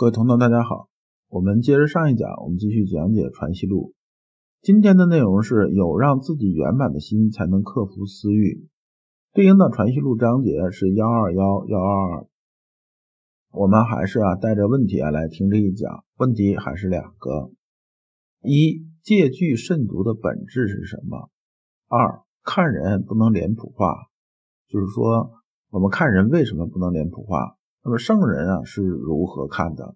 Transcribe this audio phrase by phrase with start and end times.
[0.00, 0.88] 各位同学，大家好。
[1.28, 3.92] 我们接着上一讲，我们继续讲解《传习录》。
[4.62, 8.66] 今天的内容是有让自己圆满的心，才能克服私欲。
[9.34, 12.26] 对应的《传习录》章节是幺二幺幺二二。
[13.50, 16.02] 我们还是啊带着问题啊来听这一讲。
[16.16, 17.50] 问题还是两个：
[18.40, 21.28] 一、借据慎独的本质是什么？
[21.88, 23.94] 二、看人不能脸谱化，
[24.66, 25.30] 就是说
[25.68, 27.58] 我们看人为什么不能脸谱化？
[27.82, 29.94] 那么圣人啊是如何看的？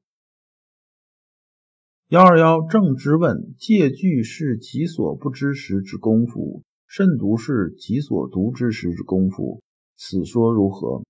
[2.09, 9.63] 幺二幺正之问：借据是己所不知时之功夫，慎独是己所独知时之功夫，
[9.97, 11.03] 此说如何？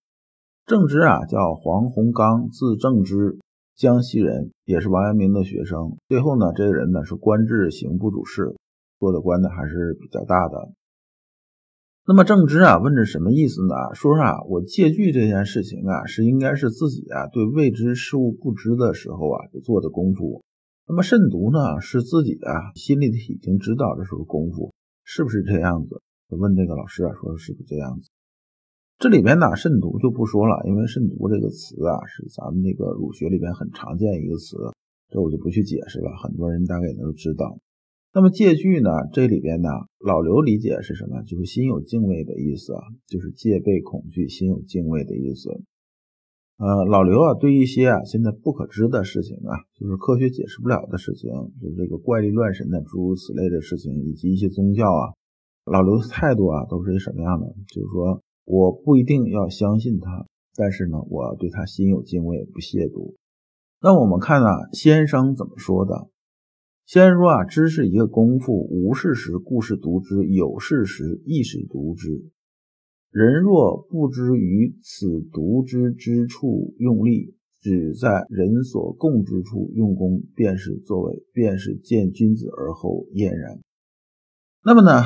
[0.67, 3.39] 正之啊叫黄洪刚，字正之，
[3.77, 5.97] 江西人，也是王阳明的学生。
[6.09, 8.57] 最后呢，这个人呢是官至刑部主事，
[8.99, 10.73] 做的官呢还是比较大的。
[12.07, 13.75] 那么正知啊，问这什么意思呢？
[13.95, 20.43] 说啊，我借据这件事情啊，是应该是自己啊对未知事物不知的时候啊就做的功夫。
[20.87, 26.03] 那么慎独呢，是自己啊心里已经知道的时候功夫，是不是这样子？
[26.29, 28.11] 就问这个老师啊，说是不是这样子？
[28.99, 34.59] 这里边呢，慎独就不说了，因为慎独这个词啊，是咱们那个儒学里边很常见一个词，
[35.09, 37.57] 这我就不去解释了，很多人大概也都知道。
[38.17, 38.91] 那么借据呢？
[39.13, 41.21] 这里边呢，老刘理解是什么？
[41.23, 45.51] 就是心有敬畏的意思啊，就是戒备恐惧，心有敬畏的意思。
[46.59, 51.29] 呃，老刘啊，对一些啊现在不可知的事情啊，就是科学解释不了的事情，
[51.61, 55.11] 就是这个怪力乱神的诸如此类的事情，以及一些宗教啊，
[55.65, 57.49] 老刘的态度啊都是一什么样的？
[57.75, 63.17] 就是说，我不一定要相信他，但是呢，我对他心有敬畏，不亵渎。
[63.83, 66.07] 那我们看啊，先生怎么说的？
[66.87, 72.31] 先说啊，知是一个功夫，无事时故是独之，有事时亦是独之。
[73.11, 83.61] 人若不知于此独之之处用力，只在人所共之处用功，便是作为，便是见君子而后厌然。
[84.63, 85.05] 那么呢，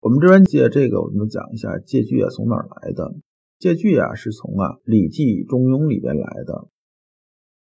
[0.00, 3.14] 我们这边借这个，我们讲一下借据啊，从哪儿来的？
[3.60, 6.66] 借据啊，是从啊《礼记·中庸》里边来的。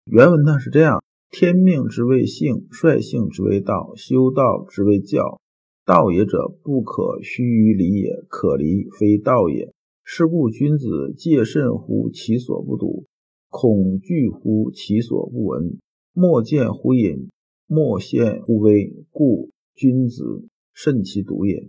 [0.04, 0.99] 原文呢是这样。
[1.30, 5.40] 天命之谓性，率性之谓道，修道之谓教。
[5.86, 9.72] 道也者，不可须臾离也，可离非道也。
[10.02, 13.04] 是故君子戒慎乎其所不睹，
[13.48, 15.78] 恐惧乎其所不闻。
[16.12, 17.28] 莫见乎隐，
[17.68, 21.68] 莫现乎微，故君子慎其独也。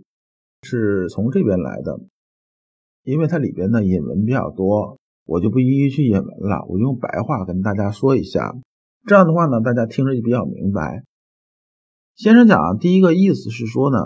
[0.62, 2.00] 是从这边来的，
[3.04, 8.60] 因为它里边的引文比较多，我就不一一去引文了，我用白话跟大家说一下。
[9.04, 11.04] 这样的话呢，大家听着就比较明白。
[12.14, 13.98] 先生讲，第一个意思是说呢，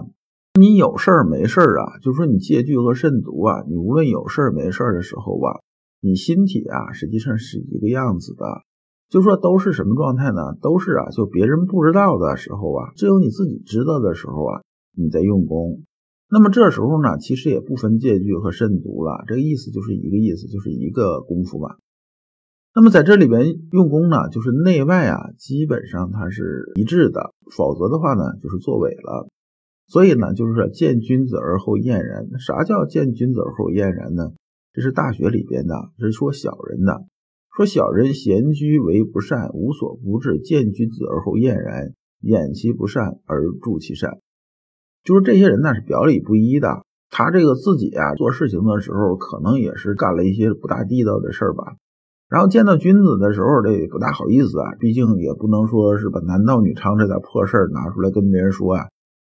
[0.58, 5.60] 你有事儿没事儿啊，就说你借据和慎独啊，你无论有事儿没事儿的时候吧，
[6.00, 8.46] 你心体啊实际上是一个样子的，
[9.10, 10.54] 就说都是什么状态呢？
[10.62, 14.62] 都是啊，就别人不知道的时候啊，只有你自己知道的时候啊，
[14.96, 15.82] 你在用功。
[16.30, 21.76] 那么这时候呢，其实也不分借据和慎独了，这个意思就是一个意思，就是一个功夫吧。
[22.78, 23.42] 那么在这里边
[23.72, 29.30] 用功呢，就是内外啊，基本上它是一致的，否则的话呢，就是作伪了。
[29.86, 32.26] 所以呢，就是说见君子而后厌然。
[32.38, 34.32] 啥叫见君子而后厌然呢？
[34.74, 37.06] 这是《大学》里边的，是说小人的，
[37.56, 44.18] 说小人闲居为不善，无所不至，见君子而后厌然，掩其不善而助其善。
[45.02, 51.76] 就是这些人呢是表里不一的，他这个自己啊做事情的时候，可能也是干了一些不大地道的事儿吧。
[52.28, 58.88] 然后见到君子的时候，这也不大好意思啊，毕竟也不能说是把男盗女娼这点破事拿出来跟别人说啊，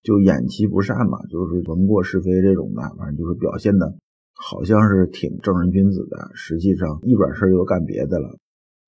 [0.03, 3.95] 就掩其不善嘛，就是闻过是非这种的，反正就是表现的
[4.35, 8.39] 好像是挺正人君子的，实际上一转身又干别的了。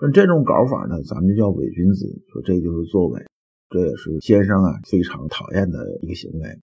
[0.00, 3.20] 那这种搞法呢，咱们就叫伪君子，说这就是作伪，
[3.68, 6.58] 这也是先生啊非常讨厌的一个行为。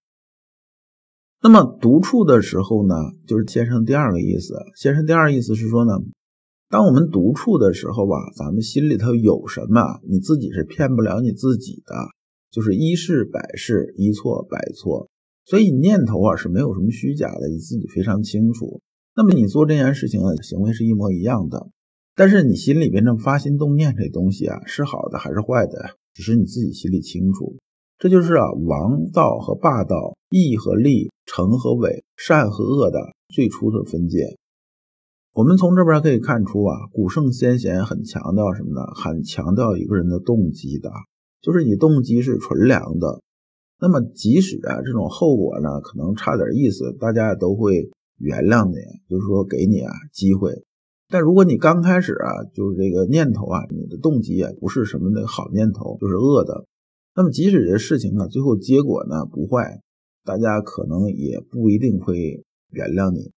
[1.43, 2.95] 那么独处的时候呢，
[3.27, 5.99] 就是先生第二个意思，先生第二个意思是说呢。
[6.69, 11.95] 当我们独处的时候吧，咱们心里头有什么，你自己是骗不了你自己的，
[12.51, 15.07] 就是一是百是，一错百错，
[15.45, 18.81] 所以念头啊是没有什么虚假的，你自己非常清楚。
[19.15, 21.69] 那么你做这件事情啊，行为是一模一样的，
[22.15, 27.55] 但是你心里边这发心动念这东西啊，是好的还是坏的，只是你自己心里清楚。
[27.97, 32.99] 这就是啊，王道和霸道，义和利，诚和伪，善和恶的
[33.33, 34.37] 最初的分界。
[35.37, 38.81] 我们从这边可以看出啊，古圣先贤很强调什么呢？
[38.95, 40.89] 很强调一个人的动机的，
[41.43, 43.21] 就是你动机是纯良的，
[43.79, 50.63] 那么即使啊这种后果呢可能差点意思，大家都会原谅你，就是说给你啊机会。
[51.07, 56.65] 但如果你刚开始啊，就是这个念头啊，你的动机也不是什么那个好念头，就是恶的，
[57.15, 59.81] 那么即使这事情啊最后结果呢不坏，
[60.25, 63.29] 大家可能也不一定会原谅你。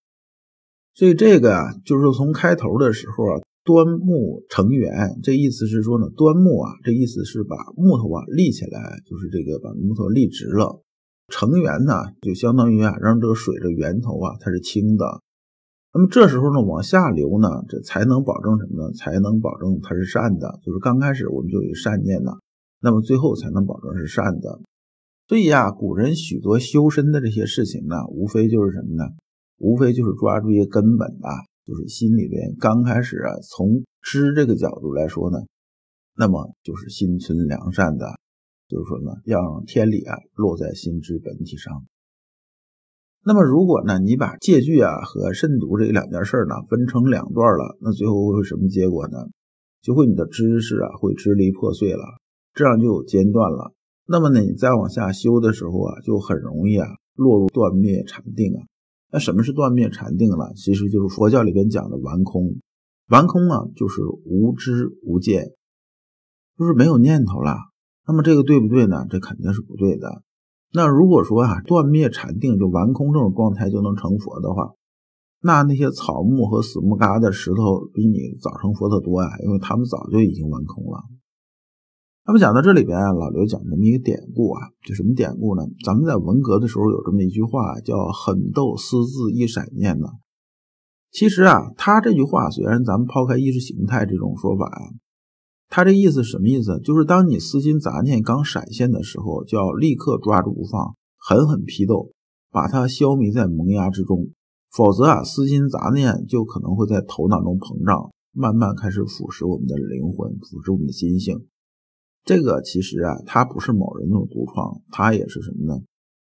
[1.00, 10.82] 所以这个啊，就是从开头的时候啊，端木成圆，这意思是说呢，端木啊，这意思是把木头啊立起来，就是这个把木头立直了。
[11.29, 15.23] 成圆呢，就相当于啊，让这个水的源头啊它是清的。
[15.94, 18.93] 那么这时候呢，往下流呢，这才能保证什么呢？
[18.93, 20.61] 才能保证它是善的。
[20.62, 22.32] 就是刚开始我们就有善念呢，
[22.82, 24.61] 那么最后才能保证是善的。
[25.29, 29.05] 所以啊，古人许多修身的这些事情呢，无非就是什么呢？
[29.60, 31.28] 无非就是抓住一个根本吧，
[31.66, 35.36] 就是心里边刚开始啊，从知这个角度来说呢，
[36.16, 38.06] 那么就是心存良善的，
[38.66, 41.84] 就是说呢，要让天理啊落在心之本体上。
[43.22, 49.18] 那么如果呢，你把戒惧啊和慎独这两件事呢分成两段了，那最后会是什么结果呢？
[49.82, 52.02] 就会你的知识啊会支离破碎了，
[52.54, 53.74] 这样就有间断了。
[54.06, 58.64] 那么呢，你再往下修的时候啊，就很容易啊落入断灭禅定啊。
[59.12, 60.52] 那什么是断灭禅定呢？
[60.54, 62.60] 其实就是佛教里边讲的完空。
[63.08, 65.50] 完空啊，就是无知无见，
[66.56, 67.56] 就是没有念头了。
[68.06, 69.06] 那么这个对不对呢？
[69.10, 70.22] 这肯定是不对的。
[70.72, 74.74] 那如果说啊，断灭禅定就完空这种状态就能成佛的话，
[75.42, 81.02] 那那些草木和死木疙瘩石头比你早成佛的多呀，因为他们早就已经完空了。
[82.26, 85.62] 那么讲到这里边啊，老刘讲这么一个典故啊，就什么典故呢？
[85.84, 90.06] 咱们在文革的时候有这么一句话，叫“狠斗私自一闪念”呢。
[91.11, 94.94] 其实啊，他这句话虽然咱们抛开意识形态这种说法啊，
[95.69, 96.78] 他这意思什么意思？
[96.84, 102.12] 就是当你私心杂念刚闪现的时候，就要立刻抓住不放，狠狠批斗，
[102.52, 104.28] 把它消弭在萌芽之中。
[104.70, 111.34] 否则啊，私心杂念就可能会在头脑中膨胀，慢慢开始腐蚀我们的灵魂，腐蚀我们的心性。
[112.25, 115.81] 这个其实啊，它不是某人的独创，它也是什么呢？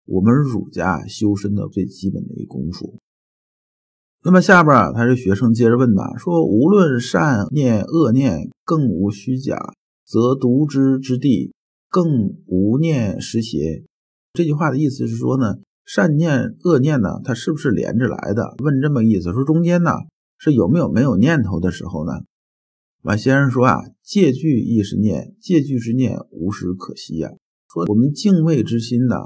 [0.06, 2.98] 我们儒家修身的最基本的一功夫。
[4.26, 9.58] 那么下边啊，他这学生接着问呐，说无论善念恶念，更无虚假，
[10.06, 11.54] 则独知之地，
[11.90, 13.84] 更无念实邪。
[14.34, 15.56] 这句话的意思是说呢，
[15.86, 18.56] 善念恶念呢，它是不是连着来的？
[18.64, 19.92] 问这么意思，说中间呢
[20.38, 22.14] 是有没有没有念头的时候呢？
[23.06, 27.32] 马先生说啊，戒惧亦是念，戒惧之念无时可惜呀。
[27.70, 29.18] 说我们敬畏之心呐，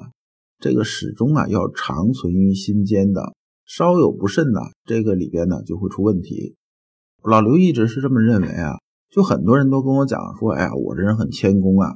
[0.57, 3.35] 这个始终啊要长存于心间的，
[3.67, 6.55] 稍有不慎呐，这个里边呢就会出问题。
[7.23, 8.79] 老刘一直是这么认为啊，
[9.11, 11.91] 就很多人都跟我讲说，哎呀，我这人很谦恭啊，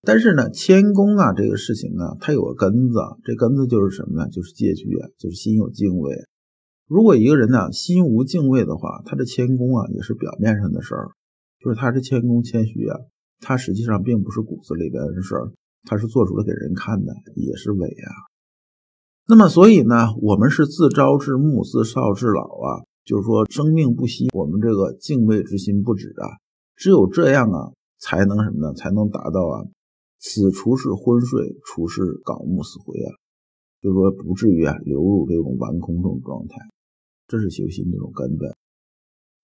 [0.00, 4.30] 但是呢，谦恭啊这个事情呢，它有个根子，这根子就是什么呢？
[4.30, 6.16] 就是戒惧啊，就是心有敬畏。
[6.88, 11.10] 如果一个人呢心无敬畏的话，他的谦恭啊也是表面上的事儿。
[11.66, 12.96] 就是他是谦恭谦虚啊，
[13.40, 15.50] 他实际上并不是骨子里边的事儿，
[15.82, 18.30] 他是做出来给人看的，也是伪啊。
[19.26, 26.38] 那么所以呢，我们是自朝至暮，自少至老啊，就是说生命不息，我们这个敬畏之心不止啊。
[26.76, 28.72] 只有这样啊，才能什么呢？
[28.72, 29.66] 才能达到啊，
[30.20, 33.10] 此处是昏睡，处是槁木死灰啊，
[33.82, 36.60] 就是说不至于啊流入这种完空这种状态，
[37.26, 38.54] 这是修心这种根本。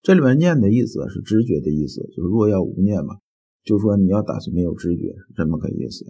[0.03, 3.17] 这里面念的意思是知觉的意思，就是若要无念嘛，
[3.65, 6.05] 就是说你要打算没有知觉，是这么个意思。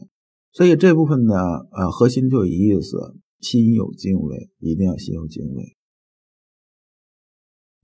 [0.52, 1.34] 所以这部分呢，
[1.72, 2.96] 呃，核心就一意思，
[3.40, 5.76] 心有敬畏，一定要心有敬畏。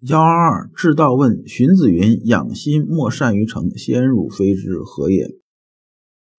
[0.02, 5.28] 幺二二智道问荀子云：“养心莫善于诚，先汝非之何也？”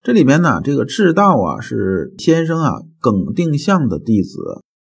[0.02, 4.40] 这里面呢，这个智道啊，是先生啊耿定向的弟子。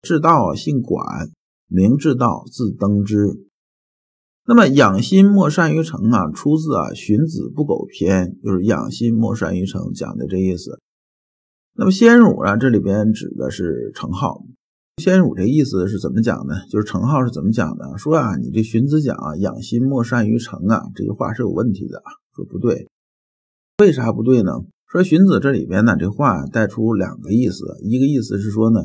[0.00, 1.28] 智道啊，姓管，
[1.68, 3.46] 名智道，字登之。
[4.46, 10.80] 那么养心莫善于诚啊，出自啊《荀子不苟篇》，就是养心莫善于诚讲的这意思。
[11.74, 14.44] 那么先儒啊，这里边指的是程颢。
[15.02, 16.54] 先儒这意思是怎么讲呢？
[16.70, 17.96] 就是程颢是怎么讲的？
[17.96, 22.02] 说啊，你这荀子讲啊，养心莫善于诚啊，这句话是有问题的。
[22.36, 22.86] 说不对，
[23.78, 24.52] 为啥不对呢？
[24.86, 28.80] 说荀子这里边呢，这话带出两个意思，一个意思是说呢，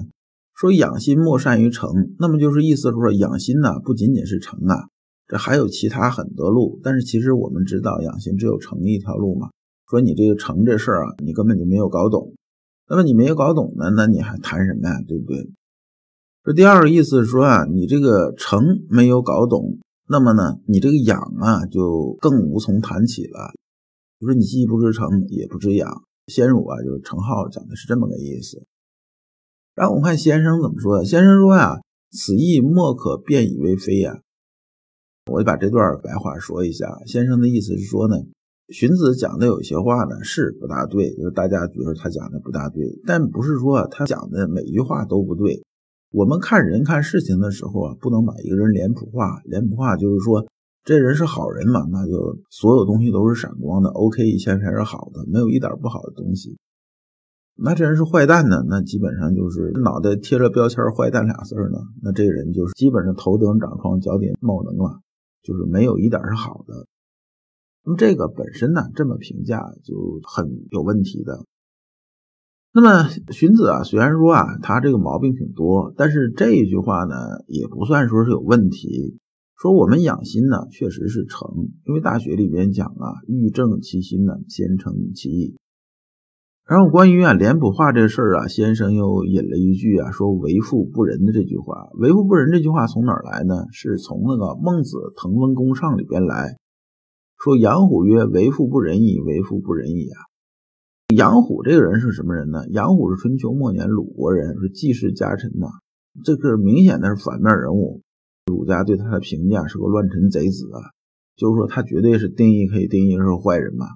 [0.56, 4.88] 说养心莫善于诚，那么就是意思说养心呢，不仅仅是诚啊。
[5.30, 9.52] 这还有其他很多路，但是其实我们知道养心只有诚一条路嘛。
[9.88, 12.34] 说你这个诚这事儿啊，你根本就没有搞懂。
[12.90, 15.00] 那么你没有搞懂呢，那你还谈什么呀？
[15.08, 15.52] 对不对？
[16.44, 23.52] 这第二个意思是说啊，你这个诚没有搞懂，那么呢，你这个养啊就更无从谈起了。
[24.20, 26.04] 就是你既不知诚，也不知养。
[26.26, 28.64] 先儒啊，就是程颢讲的是这么个意思。
[29.76, 31.04] 然后我们看先生怎么说？
[31.04, 31.80] 先生说呀，
[32.12, 34.22] 此意莫可变以为非呀。
[35.30, 36.88] 我就把这段白话说一下。
[37.06, 38.16] 先生的意思是说呢，
[38.70, 45.64] 荀子讲的有些话呢是不大对，就是大家觉得他讲的不大对，但不是说他讲的每一句话都不对。
[46.12, 49.40] 我们看人看事情的时候啊，不能把一个人脸谱化。
[49.46, 50.46] 脸谱化就是说，
[50.84, 56.58] 这人是好人嘛，那就所有东西都是闪光的，OK，一切全是好的，没有一点不好的东西。
[57.62, 58.64] 那这人是坏蛋呢？
[58.70, 61.78] 那基本上就是脑袋贴着标签“坏蛋”俩字儿呢。
[62.02, 65.02] 那这人就是基本上头顶长疮，脚底冒脓了，
[65.42, 66.88] 就是没有一点是好的。
[67.84, 71.46] 那么这个本身呢，这么评价就很有问题的。
[72.72, 77.16] 那么荀子啊，虽然说啊，他这个毛病挺多，但是这一句话呢，
[77.48, 79.18] 也不算说是有问题。
[79.58, 81.50] 说我们养心呢，确实是成，
[81.86, 85.58] 因为《大学》里边讲啊，欲正其心呢，先诚其意。
[86.70, 91.90] 然后关于啊脸谱化这事儿啊，先生又引了一句啊，说为富不仁的这句话。
[91.96, 93.66] 为富不仁这句话从哪儿来呢？
[93.72, 96.58] 是从那个《孟子·滕文公上》里边来
[97.40, 97.58] 说。
[97.58, 100.22] 杨虎曰：“为富不仁矣，为富不仁矣啊！”
[101.18, 102.62] 杨虎这个人是什么人呢？
[102.70, 105.66] 杨虎是春秋末年鲁国人，是季氏家臣呐。
[106.24, 108.04] 这个明显的是反面人物。
[108.46, 110.78] 儒家对他的评价是个乱臣贼子啊，
[111.36, 113.88] 就是说他绝对是定义可以定义是坏人嘛。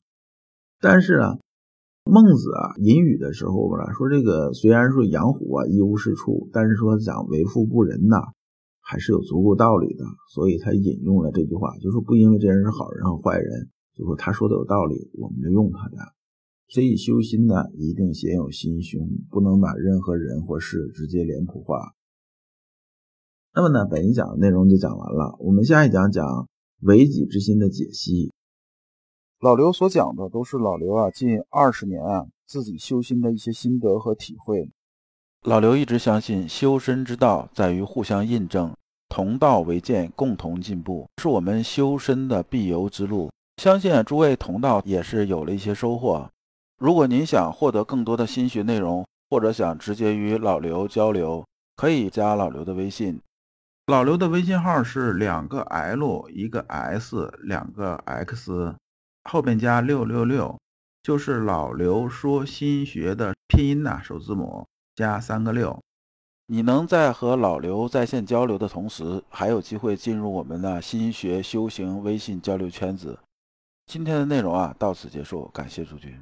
[0.81, 1.37] 但是啊。
[2.05, 8.17] 孟子啊，隐语的时候吧，说这个虽然说养虎啊一无是处，但是说讲为富不仁呐，
[8.81, 10.03] 还是有足够道理的。
[10.29, 15.97] 所以他引用了这句话，就说不因为这人是好人和坏人，就说他说的有道理，我们就用他的。
[16.67, 21.93] 所以修心呢，一定先有心胸，不能把任何人或事直接脸谱化。
[23.55, 26.49] 那么呢，本讲的内容就讲完了，我们下一讲讲
[26.81, 28.32] 为己之心的解析。
[29.43, 34.71] 老刘所讲的都是老刘啊近二十年啊自己修心的一些心得和体会。
[35.41, 38.73] 老刘一直相信修身之道在于互相印证，
[39.09, 43.29] 同道为鉴，共同进步，是我们修身的必由之路。
[43.61, 46.25] 相信诸位同道也是有了一些收获。
[46.77, 51.45] 如果您想获得更多的心学内容，或者想直接与老刘交流，
[51.75, 53.19] 可以加老刘的微信。
[53.87, 58.75] 老刘的微信号是两个 L 一个 S 两个 X。
[59.29, 60.59] 后边加六六六，
[61.01, 64.65] 就是老刘说心学的拼音呐，首字母
[64.95, 65.79] 加三个六。
[66.47, 73.17] 你能在和老刘在线交流的同时，还有机会进入我们的心学修行微信交流圈子。
[73.85, 76.19] 今天的内容啊，到此结束，感谢诸君。